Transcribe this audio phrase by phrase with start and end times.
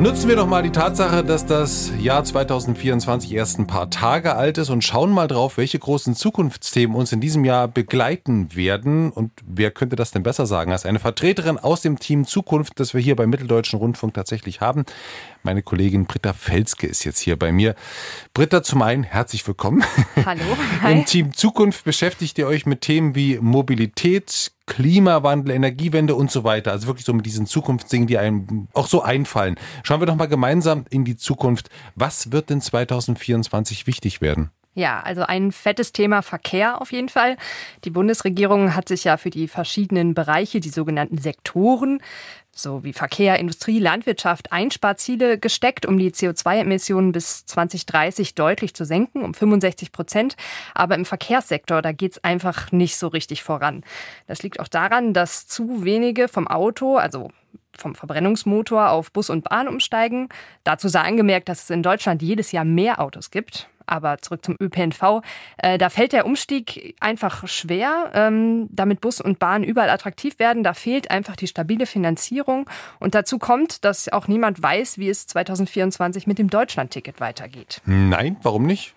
[0.00, 4.56] Nutzen wir doch mal die Tatsache, dass das Jahr 2024 erst ein paar Tage alt
[4.56, 9.10] ist und schauen mal drauf, welche großen Zukunftsthemen uns in diesem Jahr begleiten werden.
[9.10, 12.94] Und wer könnte das denn besser sagen als eine Vertreterin aus dem Team Zukunft, das
[12.94, 14.86] wir hier beim Mitteldeutschen Rundfunk tatsächlich haben?
[15.42, 17.74] Meine Kollegin Britta Felske ist jetzt hier bei mir.
[18.32, 19.84] Britta, zum einen herzlich willkommen.
[20.24, 20.40] Hallo.
[20.82, 20.92] Hi.
[20.92, 26.70] Im Team Zukunft beschäftigt ihr euch mit Themen wie Mobilität, Klimawandel, Energiewende und so weiter.
[26.70, 29.56] Also wirklich so mit diesen Zukunftsdingen, die einem auch so einfallen.
[29.82, 31.68] Schauen wir doch mal gemeinsam in die Zukunft.
[31.96, 34.50] Was wird denn 2024 wichtig werden?
[34.74, 37.36] Ja, also ein fettes Thema Verkehr auf jeden Fall.
[37.84, 42.00] Die Bundesregierung hat sich ja für die verschiedenen Bereiche, die sogenannten Sektoren,
[42.52, 49.22] so wie Verkehr, Industrie, Landwirtschaft Einsparziele gesteckt, um die CO2-Emissionen bis 2030 deutlich zu senken,
[49.22, 50.36] um 65 Prozent.
[50.72, 53.82] Aber im Verkehrssektor, da geht's einfach nicht so richtig voran.
[54.28, 57.30] Das liegt auch daran, dass zu wenige vom Auto, also
[57.76, 60.28] vom Verbrennungsmotor auf Bus und Bahn umsteigen.
[60.62, 63.68] Dazu sei angemerkt, dass es in Deutschland jedes Jahr mehr Autos gibt.
[63.90, 65.22] Aber zurück zum ÖPNV.
[65.58, 70.62] Äh, da fällt der Umstieg einfach schwer, ähm, damit Bus und Bahn überall attraktiv werden.
[70.62, 72.70] Da fehlt einfach die stabile Finanzierung.
[73.00, 77.82] Und dazu kommt, dass auch niemand weiß, wie es 2024 mit dem Deutschlandticket weitergeht.
[77.84, 78.94] Nein, warum nicht?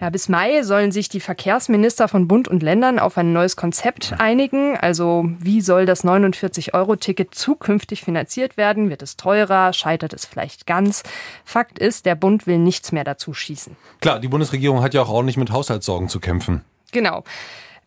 [0.00, 4.14] Ja, bis Mai sollen sich die Verkehrsminister von Bund und Ländern auf ein neues Konzept
[4.18, 4.74] einigen.
[4.78, 8.88] Also wie soll das 49-Euro-Ticket zukünftig finanziert werden?
[8.88, 9.74] Wird es teurer?
[9.74, 11.02] Scheitert es vielleicht ganz?
[11.44, 13.76] Fakt ist, der Bund will nichts mehr dazu schießen.
[14.00, 16.62] Klar, die Bundesregierung hat ja auch ordentlich mit Haushaltssorgen zu kämpfen.
[16.92, 17.22] Genau.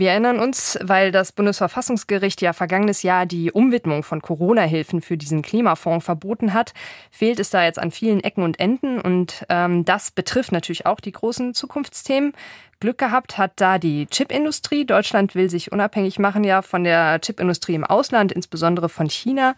[0.00, 5.42] Wir erinnern uns, weil das Bundesverfassungsgericht ja vergangenes Jahr die Umwidmung von Corona-Hilfen für diesen
[5.42, 6.72] Klimafonds verboten hat,
[7.10, 8.98] fehlt es da jetzt an vielen Ecken und Enden.
[8.98, 12.32] Und ähm, das betrifft natürlich auch die großen Zukunftsthemen.
[12.80, 14.86] Glück gehabt hat da die Chipindustrie.
[14.86, 19.54] Deutschland will sich unabhängig machen ja von der Chipindustrie im Ausland, insbesondere von China.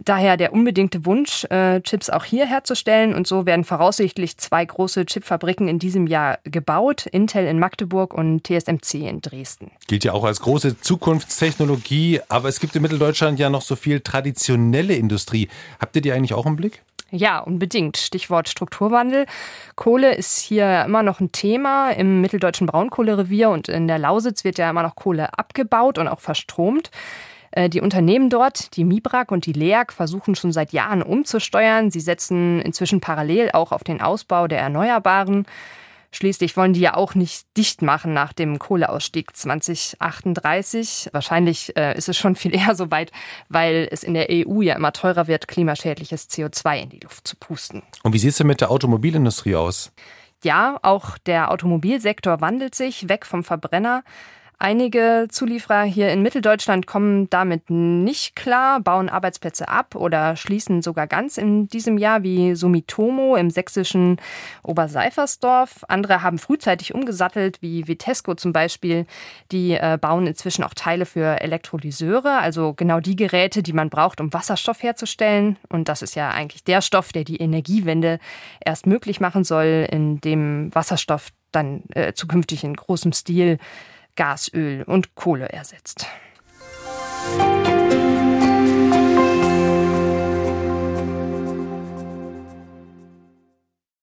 [0.00, 3.14] Daher der unbedingte Wunsch, äh, Chips auch hier herzustellen.
[3.14, 7.06] Und so werden voraussichtlich zwei große Chipfabriken in diesem Jahr gebaut.
[7.06, 9.70] Intel in Magdeburg und TSMC in Dresden.
[9.86, 12.20] Gilt ja auch als große Zukunftstechnologie.
[12.28, 15.48] Aber es gibt in Mitteldeutschland ja noch so viel traditionelle Industrie.
[15.78, 16.82] Habt ihr die eigentlich auch im Blick?
[17.14, 17.98] Ja, unbedingt.
[17.98, 19.26] Stichwort Strukturwandel.
[19.76, 21.90] Kohle ist hier immer noch ein Thema.
[21.90, 26.20] Im mitteldeutschen Braunkohlerevier und in der Lausitz wird ja immer noch Kohle abgebaut und auch
[26.20, 26.90] verstromt.
[27.52, 31.90] Äh, die Unternehmen dort, die Mibrak und die LEAG, versuchen schon seit Jahren umzusteuern.
[31.90, 35.46] Sie setzen inzwischen parallel auch auf den Ausbau der Erneuerbaren.
[36.14, 41.08] Schließlich wollen die ja auch nicht dicht machen nach dem Kohleausstieg 2038.
[41.12, 43.12] Wahrscheinlich äh, ist es schon viel eher so weit,
[43.48, 47.36] weil es in der EU ja immer teurer wird, klimaschädliches CO2 in die Luft zu
[47.36, 47.82] pusten.
[48.02, 49.92] Und wie sieht es denn mit der Automobilindustrie aus?
[50.44, 54.02] Ja, auch der Automobilsektor wandelt sich weg vom Verbrenner
[54.62, 61.08] Einige Zulieferer hier in Mitteldeutschland kommen damit nicht klar, bauen Arbeitsplätze ab oder schließen sogar
[61.08, 64.20] ganz in diesem Jahr, wie Sumitomo im sächsischen
[64.62, 65.84] Oberseifersdorf.
[65.88, 69.06] Andere haben frühzeitig umgesattelt, wie Vitesco zum Beispiel.
[69.50, 74.20] Die äh, bauen inzwischen auch Teile für Elektrolyseure, also genau die Geräte, die man braucht,
[74.20, 75.58] um Wasserstoff herzustellen.
[75.70, 78.20] Und das ist ja eigentlich der Stoff, der die Energiewende
[78.64, 83.58] erst möglich machen soll, in dem Wasserstoff dann äh, zukünftig in großem Stil
[84.16, 86.06] Gas, Öl und Kohle ersetzt.
[87.36, 87.71] Musik